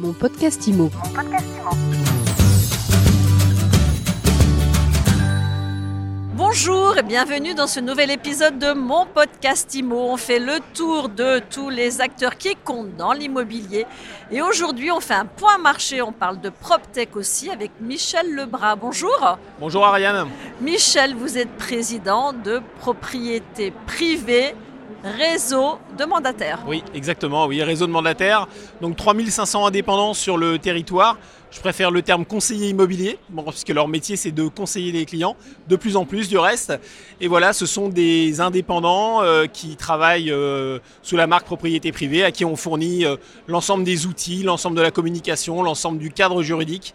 Mon 0.00 0.14
podcast 0.14 0.66
IMO. 0.66 0.90
Bonjour 6.32 6.96
et 6.96 7.02
bienvenue 7.02 7.52
dans 7.52 7.66
ce 7.66 7.80
nouvel 7.80 8.10
épisode 8.10 8.58
de 8.58 8.72
mon 8.72 9.04
podcast 9.04 9.74
IMO. 9.74 10.12
On 10.12 10.16
fait 10.16 10.38
le 10.38 10.60
tour 10.72 11.10
de 11.10 11.42
tous 11.50 11.68
les 11.68 12.00
acteurs 12.00 12.38
qui 12.38 12.56
comptent 12.56 12.96
dans 12.96 13.12
l'immobilier. 13.12 13.84
Et 14.30 14.40
aujourd'hui, 14.40 14.90
on 14.90 15.00
fait 15.00 15.12
un 15.12 15.26
point 15.26 15.58
marché. 15.58 16.00
On 16.00 16.12
parle 16.12 16.40
de 16.40 16.48
PropTech 16.48 17.14
aussi 17.14 17.50
avec 17.50 17.70
Michel 17.78 18.34
Lebras. 18.34 18.76
Bonjour. 18.76 19.36
Bonjour 19.58 19.84
Ariane. 19.84 20.28
Michel, 20.62 21.14
vous 21.14 21.36
êtes 21.36 21.54
président 21.58 22.32
de 22.32 22.62
propriété 22.78 23.70
privée 23.86 24.54
réseau 25.04 25.78
de 25.98 26.04
mandataires. 26.04 26.60
Oui, 26.66 26.82
exactement, 26.94 27.46
oui, 27.46 27.62
réseau 27.62 27.86
de 27.86 27.92
mandataires. 27.92 28.48
Donc 28.80 28.96
3500 28.96 29.66
indépendants 29.66 30.14
sur 30.14 30.36
le 30.36 30.58
territoire. 30.58 31.16
Je 31.50 31.58
préfère 31.58 31.90
le 31.90 32.02
terme 32.02 32.24
conseiller 32.24 32.68
immobilier, 32.68 33.18
puisque 33.48 33.70
leur 33.70 33.88
métier 33.88 34.14
c'est 34.14 34.30
de 34.30 34.46
conseiller 34.46 34.92
les 34.92 35.04
clients, 35.04 35.36
de 35.68 35.74
plus 35.74 35.96
en 35.96 36.04
plus 36.04 36.28
du 36.28 36.38
reste. 36.38 36.72
Et 37.20 37.26
voilà, 37.26 37.52
ce 37.52 37.66
sont 37.66 37.88
des 37.88 38.40
indépendants 38.40 39.22
euh, 39.22 39.46
qui 39.46 39.74
travaillent 39.74 40.30
euh, 40.30 40.78
sous 41.02 41.16
la 41.16 41.26
marque 41.26 41.46
propriété 41.46 41.90
privée, 41.90 42.22
à 42.22 42.30
qui 42.30 42.44
on 42.44 42.54
fournit 42.54 43.04
euh, 43.04 43.16
l'ensemble 43.48 43.82
des 43.82 44.06
outils, 44.06 44.44
l'ensemble 44.44 44.76
de 44.76 44.82
la 44.82 44.92
communication, 44.92 45.62
l'ensemble 45.62 45.98
du 45.98 46.12
cadre 46.12 46.42
juridique 46.42 46.94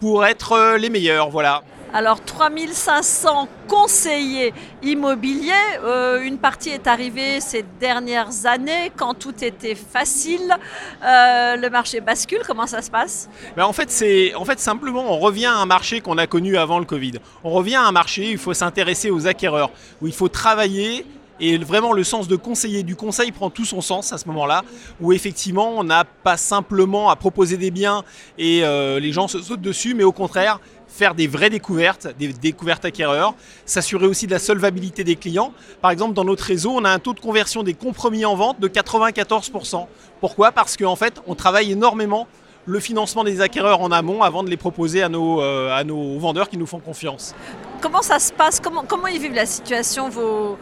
pour 0.00 0.26
être 0.26 0.76
les 0.76 0.90
meilleurs. 0.90 1.30
Voilà. 1.30 1.62
Alors 1.96 2.20
3500 2.24 3.46
conseillers 3.68 4.52
immobiliers, 4.82 5.52
euh, 5.84 6.24
une 6.24 6.38
partie 6.38 6.70
est 6.70 6.88
arrivée 6.88 7.40
ces 7.40 7.64
dernières 7.78 8.46
années 8.46 8.90
quand 8.96 9.14
tout 9.14 9.44
était 9.44 9.76
facile, 9.76 10.56
euh, 11.04 11.54
le 11.54 11.70
marché 11.70 12.00
bascule, 12.00 12.40
comment 12.44 12.66
ça 12.66 12.82
se 12.82 12.90
passe? 12.90 13.30
Ben 13.56 13.64
en, 13.64 13.72
fait, 13.72 13.92
c'est, 13.92 14.34
en 14.34 14.44
fait 14.44 14.58
simplement 14.58 15.04
on 15.08 15.20
revient 15.20 15.46
à 15.46 15.54
un 15.54 15.66
marché 15.66 16.00
qu'on 16.00 16.18
a 16.18 16.26
connu 16.26 16.56
avant 16.56 16.80
le 16.80 16.84
Covid. 16.84 17.12
On 17.44 17.50
revient 17.50 17.76
à 17.76 17.84
un 17.84 17.92
marché 17.92 18.22
où 18.22 18.30
il 18.32 18.38
faut 18.38 18.54
s'intéresser 18.54 19.12
aux 19.12 19.28
acquéreurs, 19.28 19.70
où 20.02 20.08
il 20.08 20.12
faut 20.12 20.28
travailler 20.28 21.06
et 21.40 21.58
vraiment, 21.58 21.92
le 21.92 22.04
sens 22.04 22.28
de 22.28 22.36
conseiller 22.36 22.82
du 22.82 22.96
conseil 22.96 23.32
prend 23.32 23.50
tout 23.50 23.64
son 23.64 23.80
sens 23.80 24.12
à 24.12 24.18
ce 24.18 24.26
moment-là, 24.28 24.62
où 25.00 25.12
effectivement, 25.12 25.72
on 25.76 25.84
n'a 25.84 26.04
pas 26.04 26.36
simplement 26.36 27.10
à 27.10 27.16
proposer 27.16 27.56
des 27.56 27.70
biens 27.70 28.04
et 28.38 28.64
euh, 28.64 29.00
les 29.00 29.12
gens 29.12 29.28
se 29.28 29.40
sautent 29.42 29.60
dessus, 29.60 29.94
mais 29.94 30.04
au 30.04 30.12
contraire, 30.12 30.60
faire 30.86 31.14
des 31.14 31.26
vraies 31.26 31.50
découvertes, 31.50 32.08
des 32.18 32.32
découvertes 32.32 32.84
acquéreurs, 32.84 33.34
s'assurer 33.66 34.06
aussi 34.06 34.26
de 34.26 34.32
la 34.32 34.38
solvabilité 34.38 35.02
des 35.02 35.16
clients. 35.16 35.52
Par 35.82 35.90
exemple, 35.90 36.14
dans 36.14 36.24
notre 36.24 36.44
réseau, 36.44 36.70
on 36.72 36.84
a 36.84 36.90
un 36.90 37.00
taux 37.00 37.14
de 37.14 37.20
conversion 37.20 37.64
des 37.64 37.74
compromis 37.74 38.24
en 38.24 38.36
vente 38.36 38.60
de 38.60 38.68
94%. 38.68 39.86
Pourquoi? 40.20 40.52
Parce 40.52 40.76
qu'en 40.76 40.96
fait, 40.96 41.20
on 41.26 41.34
travaille 41.34 41.72
énormément 41.72 42.28
le 42.66 42.80
financement 42.80 43.24
des 43.24 43.40
acquéreurs 43.40 43.80
en 43.80 43.90
amont 43.90 44.22
avant 44.22 44.42
de 44.42 44.48
les 44.48 44.56
proposer 44.56 45.02
à 45.02 45.08
nos, 45.08 45.42
euh, 45.42 45.76
à 45.76 45.84
nos 45.84 46.18
vendeurs 46.18 46.48
qui 46.48 46.56
nous 46.56 46.66
font 46.66 46.78
confiance. 46.78 47.34
Comment 47.80 48.00
ça 48.00 48.18
se 48.18 48.32
passe? 48.32 48.60
Comment, 48.60 48.84
comment 48.86 49.08
ils 49.08 49.20
vivent 49.20 49.34
la 49.34 49.44
situation, 49.44 50.08
vos, 50.08 50.56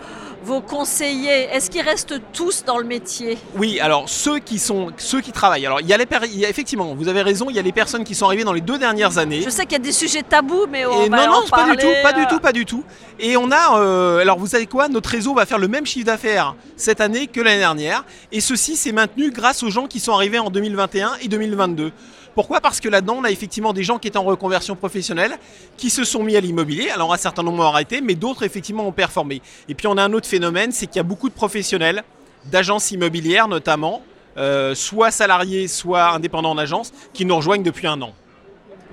vos 0.44 0.60
conseillers, 0.60 1.48
est-ce 1.52 1.70
qu'ils 1.70 1.82
restent 1.82 2.20
tous 2.32 2.64
dans 2.64 2.78
le 2.78 2.84
métier? 2.84 3.38
Oui, 3.56 3.80
alors 3.80 4.08
ceux 4.08 4.38
qui 4.38 4.58
sont 4.58 4.90
ceux 4.98 5.20
qui 5.20 5.32
travaillent. 5.32 5.66
Alors 5.66 5.80
il 5.80 5.86
y 5.86 5.92
a 5.92 5.96
les 5.96 6.06
effectivement, 6.48 6.94
vous 6.94 7.08
avez 7.08 7.22
raison, 7.22 7.46
il 7.48 7.56
y 7.56 7.58
a 7.58 7.62
les 7.62 7.72
personnes 7.72 8.04
qui 8.04 8.14
sont 8.14 8.26
arrivées 8.26 8.44
dans 8.44 8.52
les 8.52 8.60
deux 8.60 8.78
dernières 8.78 9.18
années. 9.18 9.42
Je 9.42 9.50
sais 9.50 9.62
qu'il 9.62 9.72
y 9.72 9.76
a 9.76 9.78
des 9.78 9.92
sujets 9.92 10.22
tabous, 10.22 10.66
mais 10.70 10.84
on 10.84 11.04
Et 11.04 11.08
va 11.08 11.26
non, 11.26 11.32
en 11.32 11.40
non, 11.40 11.48
pas 11.48 11.56
parler, 11.58 11.76
du 11.76 11.82
tout, 11.82 11.92
pas 12.02 12.12
du 12.12 12.20
euh, 12.22 12.26
tout, 12.28 12.38
pas 12.40 12.52
du 12.52 12.64
tout. 12.66 12.84
Et 13.18 13.36
on 13.36 13.50
a, 13.50 13.78
euh, 13.78 14.18
alors 14.18 14.38
vous 14.38 14.46
savez 14.46 14.66
quoi, 14.66 14.88
notre 14.88 15.10
réseau 15.10 15.34
va 15.34 15.46
faire 15.46 15.58
le 15.58 15.68
même 15.68 15.86
chiffre 15.86 16.06
d'affaires 16.06 16.54
cette 16.76 17.00
année 17.00 17.26
que 17.26 17.40
l'année 17.40 17.58
dernière, 17.58 18.04
et 18.30 18.40
ceci 18.40 18.76
s'est 18.76 18.92
maintenu 18.92 19.30
grâce 19.30 19.62
aux 19.62 19.70
gens 19.70 19.86
qui 19.86 20.00
sont 20.00 20.12
arrivés 20.12 20.38
en 20.38 20.50
2021 20.50 21.12
et 21.22 21.28
2022. 21.28 21.92
Pourquoi? 22.34 22.60
Parce 22.60 22.80
que 22.80 22.88
là-dedans, 22.88 23.16
on 23.18 23.24
a 23.24 23.30
effectivement 23.30 23.72
des 23.72 23.82
gens 23.82 23.98
qui 23.98 24.08
étaient 24.08 24.18
en 24.18 24.24
reconversion 24.24 24.74
professionnelle, 24.74 25.38
qui 25.76 25.90
se 25.90 26.04
sont 26.04 26.22
mis 26.22 26.36
à 26.36 26.40
l'immobilier. 26.40 26.88
Alors 26.90 27.12
un 27.12 27.18
certain 27.18 27.42
nombre 27.42 27.62
ont 27.62 27.66
arrêté, 27.66 28.00
mais 28.00 28.14
d'autres 28.14 28.42
effectivement 28.42 28.86
ont 28.86 28.92
performé. 28.92 29.42
Et 29.68 29.74
puis 29.74 29.86
on 29.86 29.96
a 29.98 30.02
un 30.02 30.12
autre 30.12 30.26
phénomène, 30.26 30.72
c'est 30.72 30.86
qu'il 30.86 30.96
y 30.96 31.00
a 31.00 31.04
beaucoup 31.04 31.28
de 31.28 31.34
professionnels, 31.34 32.02
d'agences 32.46 32.90
immobilières 32.90 33.48
notamment, 33.48 34.02
euh, 34.38 34.74
soit 34.74 35.10
salariés, 35.10 35.68
soit 35.68 36.10
indépendants 36.10 36.52
en 36.52 36.58
agence, 36.58 36.92
qui 37.12 37.26
nous 37.26 37.36
rejoignent 37.36 37.62
depuis 37.62 37.86
un 37.86 38.00
an. 38.00 38.14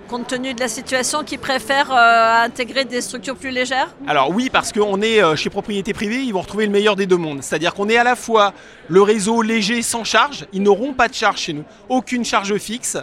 Compte 0.10 0.26
tenu 0.26 0.56
de 0.56 0.60
la 0.60 0.68
situation, 0.68 1.24
qui 1.24 1.38
préfèrent 1.38 1.92
euh, 1.92 2.44
intégrer 2.44 2.84
des 2.84 3.00
structures 3.00 3.36
plus 3.36 3.52
légères? 3.52 3.94
Alors 4.08 4.32
oui, 4.32 4.50
parce 4.52 4.72
qu'on 4.72 5.04
est 5.04 5.22
euh, 5.22 5.36
chez 5.36 5.52
propriété 5.52 5.94
privée, 5.94 6.24
ils 6.24 6.34
vont 6.34 6.42
retrouver 6.42 6.66
le 6.66 6.72
meilleur 6.72 6.96
des 6.96 7.06
deux 7.06 7.16
mondes. 7.18 7.44
C'est-à-dire 7.44 7.76
qu'on 7.76 7.90
est 7.90 7.98
à 7.98 8.04
la 8.04 8.16
fois 8.16 8.56
le 8.88 9.04
réseau 9.04 9.44
léger 9.44 9.84
sans 9.84 10.04
charge, 10.04 10.48
ils 10.52 10.64
n'auront 10.64 10.94
pas 10.94 11.10
de 11.10 11.14
charge 11.14 11.42
chez 11.42 11.54
nous, 11.54 11.64
aucune 11.90 12.26
charge 12.26 12.58
fixe. 12.58 12.98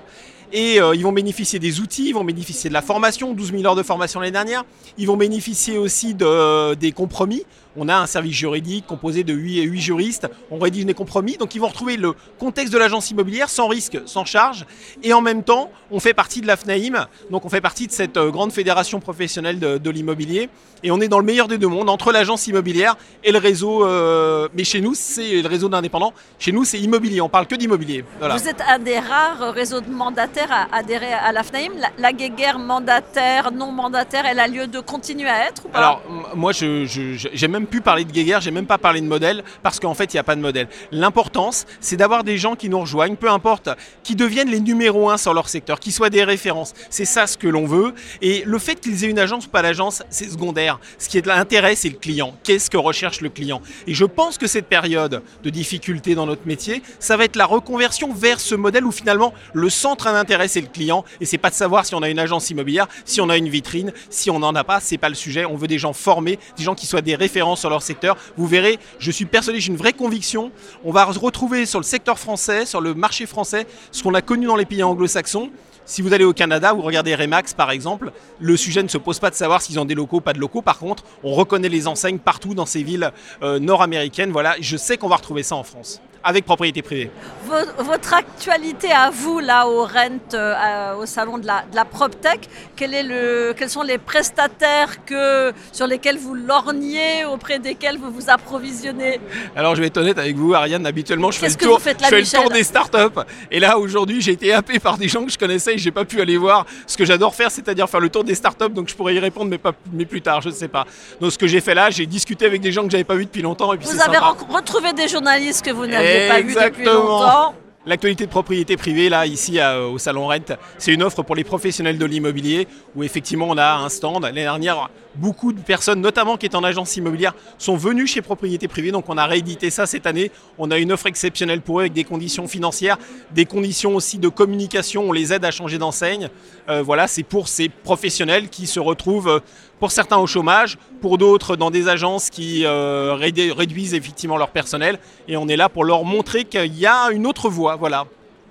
Et 0.52 0.80
euh, 0.80 0.96
ils 0.96 1.04
vont 1.04 1.12
bénéficier 1.12 1.60
des 1.60 1.78
outils, 1.78 2.08
ils 2.08 2.12
vont 2.12 2.24
bénéficier 2.24 2.70
de 2.70 2.74
la 2.74 2.82
formation, 2.82 3.34
12 3.34 3.52
000 3.52 3.66
heures 3.66 3.76
de 3.76 3.84
formation 3.84 4.18
l'année 4.18 4.32
dernière. 4.32 4.64
Ils 4.98 5.06
vont 5.06 5.16
bénéficier 5.16 5.78
aussi 5.78 6.12
de, 6.14 6.74
des 6.74 6.90
compromis. 6.90 7.44
On 7.76 7.88
a 7.88 7.96
un 7.96 8.06
service 8.06 8.34
juridique 8.34 8.86
composé 8.86 9.24
de 9.24 9.32
8, 9.34 9.62
8 9.62 9.80
juristes. 9.80 10.28
On 10.50 10.58
rédige 10.58 10.86
des 10.86 10.94
compromis. 10.94 11.36
Donc 11.36 11.54
ils 11.54 11.60
vont 11.60 11.68
retrouver 11.68 11.96
le 11.96 12.14
contexte 12.38 12.72
de 12.72 12.78
l'agence 12.78 13.10
immobilière 13.10 13.48
sans 13.50 13.68
risque, 13.68 13.98
sans 14.06 14.24
charge. 14.24 14.64
Et 15.02 15.12
en 15.12 15.20
même 15.20 15.42
temps, 15.42 15.70
on 15.90 16.00
fait 16.00 16.14
partie 16.14 16.40
de 16.40 16.46
la 16.46 16.56
FNAIM. 16.56 17.06
Donc 17.30 17.44
on 17.44 17.48
fait 17.48 17.60
partie 17.60 17.86
de 17.86 17.92
cette 17.92 18.16
euh, 18.16 18.30
grande 18.30 18.52
fédération 18.52 19.00
professionnelle 19.00 19.58
de, 19.58 19.78
de 19.78 19.90
l'immobilier. 19.90 20.48
Et 20.82 20.90
on 20.90 21.00
est 21.00 21.08
dans 21.08 21.18
le 21.18 21.24
meilleur 21.24 21.48
des 21.48 21.58
deux 21.58 21.68
mondes, 21.68 21.88
entre 21.88 22.12
l'agence 22.12 22.46
immobilière 22.46 22.96
et 23.24 23.32
le 23.32 23.38
réseau. 23.38 23.84
euh, 23.86 24.48
mais 24.54 24.64
chez 24.64 24.80
nous, 24.80 24.94
c'est 24.94 25.42
le 25.42 25.48
réseau 25.48 25.68
d'indépendants. 25.68 26.12
Chez 26.38 26.52
nous, 26.52 26.64
c'est 26.64 26.78
immobilier. 26.78 27.20
On 27.20 27.28
parle 27.28 27.46
que 27.46 27.54
d'immobilier. 27.54 28.04
Voilà. 28.18 28.36
Vous 28.36 28.48
êtes 28.48 28.60
un 28.68 28.78
des 28.78 28.98
rares 28.98 29.52
réseaux 29.54 29.80
de 29.80 29.90
mandataires 29.90 30.52
à 30.52 30.76
adhérer 30.76 31.12
à 31.12 31.32
la 31.32 31.42
FNAIM. 31.42 31.72
La, 31.78 31.88
la 31.98 32.12
guéguerre 32.12 32.58
mandataire, 32.58 33.50
non 33.52 33.72
mandataire, 33.72 34.24
elle 34.26 34.38
a 34.38 34.46
lieu 34.46 34.66
de 34.66 34.80
continuer 34.80 35.28
à 35.28 35.48
être 35.48 35.64
ou 35.66 35.68
pas? 35.68 35.78
Alors, 35.78 36.02
moi, 36.34 36.52
je, 36.52 36.84
je- 36.84 37.14
je- 37.14 37.28
j'ai 37.32 37.48
même 37.66 37.70
pu 37.70 37.80
parler 37.80 38.04
de 38.04 38.12
guéguerre, 38.12 38.40
j'ai 38.40 38.52
même 38.52 38.66
pas 38.66 38.78
parlé 38.78 39.00
de 39.00 39.06
modèle, 39.06 39.42
parce 39.62 39.80
qu'en 39.80 39.94
fait, 39.94 40.12
il 40.14 40.16
n'y 40.16 40.20
a 40.20 40.24
pas 40.24 40.36
de 40.36 40.40
modèle. 40.40 40.68
L'importance, 40.92 41.66
c'est 41.80 41.96
d'avoir 41.96 42.22
des 42.22 42.38
gens 42.38 42.54
qui 42.54 42.68
nous 42.68 42.80
rejoignent, 42.80 43.16
peu 43.16 43.28
importe, 43.28 43.68
qui 44.04 44.14
deviennent 44.14 44.50
les 44.50 44.60
numéros 44.60 45.10
un 45.10 45.16
sur 45.16 45.34
leur 45.34 45.48
secteur, 45.48 45.80
qui 45.80 45.90
soient 45.90 46.10
des 46.10 46.22
références. 46.22 46.74
C'est 46.90 47.04
ça 47.04 47.26
ce 47.26 47.36
que 47.36 47.48
l'on 47.48 47.66
veut. 47.66 47.92
Et 48.22 48.44
le 48.46 48.58
fait 48.58 48.80
qu'ils 48.80 49.04
aient 49.04 49.08
une 49.08 49.18
agence 49.18 49.46
ou 49.46 49.48
pas 49.48 49.62
d'agence, 49.62 50.02
c'est 50.10 50.30
secondaire. 50.30 50.78
Ce 50.98 51.08
qui 51.08 51.18
est 51.18 51.22
de 51.22 51.28
l'intérêt, 51.28 51.74
c'est 51.74 51.88
le 51.88 51.96
client. 51.96 52.36
Qu'est-ce 52.44 52.70
que 52.70 52.76
recherche 52.76 53.20
le 53.20 53.28
client? 53.28 53.60
Et 53.86 53.94
je 53.94 54.04
pense 54.04 54.38
que 54.38 54.46
cette 54.46 54.66
période 54.66 55.22
de 55.42 55.50
difficulté 55.50 56.14
dans 56.14 56.26
notre 56.26 56.46
métier, 56.46 56.82
ça 57.00 57.16
va 57.16 57.24
être 57.24 57.36
la 57.36 57.46
reconversion 57.46 58.12
vers 58.12 58.40
ce 58.40 58.54
modèle 58.54 58.84
où 58.84 58.92
finalement 58.92 59.34
le 59.52 59.70
centre 59.70 60.04
d'intérêt 60.12 60.48
c'est 60.48 60.60
le 60.60 60.68
client 60.68 61.04
et 61.20 61.24
c'est 61.24 61.38
pas 61.38 61.50
de 61.50 61.54
savoir 61.54 61.84
si 61.84 61.94
on 61.94 62.02
a 62.02 62.08
une 62.08 62.18
agence 62.18 62.50
immobilière, 62.50 62.86
si 63.04 63.20
on 63.20 63.28
a 63.28 63.36
une 63.36 63.48
vitrine, 63.48 63.92
si 64.10 64.30
on 64.30 64.38
n'en 64.38 64.54
a 64.54 64.64
pas, 64.64 64.80
c'est 64.80 64.98
pas 64.98 65.08
le 65.08 65.14
sujet. 65.14 65.44
On 65.44 65.56
veut 65.56 65.66
des 65.66 65.78
gens 65.78 65.92
formés, 65.92 66.38
des 66.56 66.64
gens 66.64 66.74
qui 66.74 66.86
soient 66.86 67.02
des 67.02 67.14
références 67.14 67.55
sur 67.56 67.70
leur 67.70 67.82
secteur. 67.82 68.16
Vous 68.36 68.46
verrez, 68.46 68.78
je 68.98 69.10
suis 69.10 69.24
persuadé, 69.24 69.60
j'ai 69.60 69.70
une 69.70 69.78
vraie 69.78 69.92
conviction. 69.92 70.50
On 70.84 70.92
va 70.92 71.04
retrouver 71.04 71.66
sur 71.66 71.78
le 71.78 71.84
secteur 71.84 72.18
français, 72.18 72.66
sur 72.66 72.80
le 72.80 72.94
marché 72.94 73.26
français, 73.26 73.66
ce 73.90 74.02
qu'on 74.02 74.14
a 74.14 74.22
connu 74.22 74.46
dans 74.46 74.56
les 74.56 74.66
pays 74.66 74.82
anglo-saxons. 74.82 75.50
Si 75.88 76.02
vous 76.02 76.12
allez 76.12 76.24
au 76.24 76.32
Canada, 76.32 76.72
vous 76.72 76.82
regardez 76.82 77.14
Remax 77.14 77.54
par 77.54 77.70
exemple, 77.70 78.10
le 78.40 78.56
sujet 78.56 78.82
ne 78.82 78.88
se 78.88 78.98
pose 78.98 79.20
pas 79.20 79.30
de 79.30 79.36
savoir 79.36 79.62
s'ils 79.62 79.78
ont 79.78 79.84
des 79.84 79.94
locaux 79.94 80.20
pas 80.20 80.32
de 80.32 80.40
locaux. 80.40 80.60
Par 80.60 80.78
contre, 80.78 81.04
on 81.22 81.32
reconnaît 81.32 81.68
les 81.68 81.86
enseignes 81.86 82.18
partout 82.18 82.54
dans 82.54 82.66
ces 82.66 82.82
villes 82.82 83.12
euh, 83.42 83.60
nord-américaines. 83.60 84.32
Voilà, 84.32 84.56
je 84.60 84.76
sais 84.76 84.96
qu'on 84.96 85.08
va 85.08 85.14
retrouver 85.14 85.44
ça 85.44 85.54
en 85.54 85.62
France, 85.62 86.00
avec 86.26 86.44
propriété 86.44 86.82
privée. 86.82 87.10
Vo- 87.46 87.84
Votre 87.84 88.14
actualité 88.14 88.90
à 88.90 89.10
vous, 89.10 89.38
là, 89.38 89.66
au 89.68 89.84
Rent, 89.84 90.34
euh, 90.34 90.54
à- 90.56 90.96
au 90.96 91.06
salon 91.06 91.38
de 91.38 91.46
la, 91.46 91.62
de 91.70 91.76
la 91.76 91.84
PropTech, 91.84 92.48
quel 92.74 92.92
est 92.92 93.04
le, 93.04 93.54
quels 93.56 93.70
sont 93.70 93.82
les 93.82 93.98
prestataires 93.98 95.04
que, 95.04 95.52
sur 95.72 95.86
lesquels 95.86 96.18
vous 96.18 96.34
lorgnez, 96.34 97.24
auprès 97.24 97.58
desquels 97.60 97.96
vous 97.98 98.10
vous 98.10 98.28
approvisionnez? 98.28 99.20
Alors 99.54 99.76
je 99.76 99.80
vais 99.80 99.86
être 99.86 99.96
honnête 99.98 100.18
avec 100.18 100.36
vous, 100.36 100.52
Ariane, 100.54 100.84
habituellement 100.86 101.30
je 101.30 101.38
fais, 101.38 101.48
le 101.48 101.54
tour, 101.54 101.78
je 101.78 101.84
fais 101.84 101.94
le 101.94 102.52
des 102.52 102.64
startups. 102.64 103.20
Et 103.50 103.60
là 103.60 103.78
aujourd'hui 103.78 104.20
j'ai 104.20 104.32
été 104.32 104.52
happé 104.52 104.78
par 104.80 104.98
des 104.98 105.08
gens 105.08 105.24
que 105.24 105.30
je 105.30 105.38
connaissais 105.38 105.74
et 105.74 105.78
j'ai 105.78 105.92
pas 105.92 106.04
pu 106.04 106.20
aller 106.20 106.36
voir 106.36 106.66
ce 106.86 106.96
que 106.96 107.04
j'adore 107.04 107.34
faire, 107.34 107.50
c'est-à-dire 107.50 107.88
faire 107.88 108.00
le 108.00 108.08
tour 108.10 108.24
des 108.24 108.34
startups. 108.34 108.70
Donc 108.70 108.88
je 108.88 108.94
pourrais 108.96 109.14
y 109.14 109.18
répondre 109.20 109.50
mais, 109.50 109.58
pas, 109.58 109.72
mais 109.92 110.04
plus 110.04 110.22
tard, 110.22 110.40
je 110.40 110.48
ne 110.48 110.54
sais 110.54 110.68
pas. 110.68 110.84
Donc 111.20 111.30
ce 111.30 111.38
que 111.38 111.46
j'ai 111.46 111.60
fait 111.60 111.74
là, 111.74 111.90
j'ai 111.90 112.06
discuté 112.06 112.46
avec 112.46 112.60
des 112.60 112.72
gens 112.72 112.82
que 112.84 112.90
j'avais 112.90 113.04
pas 113.04 113.14
vus 113.14 113.26
depuis 113.26 113.42
longtemps. 113.42 113.72
Et 113.72 113.78
puis 113.78 113.86
Vous 113.86 114.00
avez 114.00 114.14
sympa. 114.16 114.34
retrouvé 114.50 114.92
des 114.92 115.06
journalistes 115.08 115.64
que 115.64 115.70
vous 115.70 115.86
n'aviez 115.86 116.15
pas 116.28 116.40
vus 116.40 116.54
depuis 116.54 116.84
longtemps. 116.84 117.54
L'actualité 117.88 118.26
de 118.26 118.30
propriété 118.30 118.76
privée, 118.76 119.08
là, 119.08 119.26
ici 119.26 119.60
à- 119.60 119.80
au 119.82 119.96
Salon 119.96 120.26
Rent, 120.26 120.56
c'est 120.76 120.92
une 120.92 121.04
offre 121.04 121.22
pour 121.22 121.36
les 121.36 121.44
professionnels 121.44 121.98
de 121.98 122.04
l'immobilier 122.04 122.66
où 122.96 123.04
effectivement 123.04 123.46
on 123.48 123.56
a 123.56 123.76
un 123.76 123.88
stand. 123.88 124.24
L'année 124.24 124.42
dernière, 124.42 124.90
beaucoup 125.14 125.52
de 125.52 125.60
personnes, 125.60 126.00
notamment 126.00 126.36
qui 126.36 126.46
étaient 126.46 126.56
en 126.56 126.64
agence 126.64 126.96
immobilière, 126.96 127.32
sont 127.58 127.76
venues 127.76 128.08
chez 128.08 128.22
propriété 128.22 128.66
privée. 128.66 128.90
Donc 128.90 129.04
on 129.08 129.16
a 129.16 129.24
réédité 129.26 129.70
ça 129.70 129.86
cette 129.86 130.04
année. 130.08 130.32
On 130.58 130.72
a 130.72 130.78
une 130.78 130.90
offre 130.90 131.06
exceptionnelle 131.06 131.60
pour 131.60 131.78
eux 131.78 131.82
avec 131.82 131.92
des 131.92 132.02
conditions 132.02 132.48
financières, 132.48 132.98
des 133.30 133.44
conditions 133.44 133.94
aussi 133.94 134.18
de 134.18 134.28
communication. 134.28 135.04
On 135.04 135.12
les 135.12 135.32
aide 135.32 135.44
à 135.44 135.52
changer 135.52 135.78
d'enseigne. 135.78 136.28
Euh, 136.68 136.82
voilà, 136.82 137.06
c'est 137.06 137.22
pour 137.22 137.46
ces 137.46 137.68
professionnels 137.68 138.48
qui 138.48 138.66
se 138.66 138.80
retrouvent, 138.80 139.28
euh, 139.28 139.38
pour 139.78 139.92
certains 139.92 140.16
au 140.16 140.26
chômage, 140.26 140.76
pour 141.02 141.18
d'autres 141.18 141.54
dans 141.54 141.70
des 141.70 141.86
agences 141.86 142.30
qui 142.30 142.64
euh, 142.64 143.14
rédu- 143.14 143.52
réduisent 143.52 143.94
effectivement 143.94 144.38
leur 144.38 144.48
personnel. 144.48 144.98
Et 145.28 145.36
on 145.36 145.46
est 145.48 145.56
là 145.56 145.68
pour 145.68 145.84
leur 145.84 146.02
montrer 146.04 146.44
qu'il 146.44 146.74
y 146.76 146.86
a 146.86 147.10
une 147.12 147.26
autre 147.28 147.48
voie. 147.48 147.75
Voilà. 147.78 148.04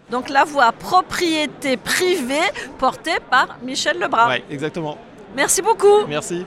Donc 0.10 0.30
la 0.30 0.44
voix 0.44 0.72
propriété 0.72 1.78
privée 1.78 2.52
portée 2.78 3.18
par 3.30 3.58
Michel 3.64 4.00
Lebrun. 4.00 4.28
Ouais, 4.28 4.44
exactement. 4.50 4.98
Merci 5.36 5.62
beaucoup. 5.62 6.06
Merci. 6.08 6.46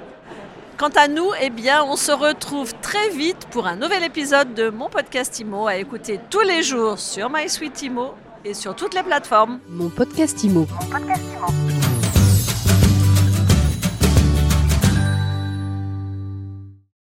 Quant 0.76 0.90
à 0.94 1.08
nous, 1.08 1.30
eh 1.40 1.50
bien, 1.50 1.82
on 1.82 1.96
se 1.96 2.12
retrouve 2.12 2.72
très 2.80 3.08
vite 3.10 3.48
pour 3.50 3.66
un 3.66 3.74
nouvel 3.74 4.04
épisode 4.04 4.54
de 4.54 4.70
mon 4.70 4.88
podcast 4.88 5.40
IMO 5.40 5.66
à 5.66 5.74
écouter 5.76 6.20
tous 6.30 6.42
les 6.42 6.62
jours 6.62 6.98
sur 7.00 7.28
MySuite 7.30 7.82
IMO 7.82 8.14
et 8.44 8.54
sur 8.54 8.76
toutes 8.76 8.94
les 8.94 9.02
plateformes. 9.02 9.58
Mon 9.68 9.88
podcast 9.88 10.44
IMO. 10.44 10.66
Mon 10.70 10.90
podcast 10.90 11.22